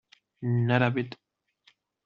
Not 0.41 0.81
a 0.81 0.89
bit. 0.89 1.15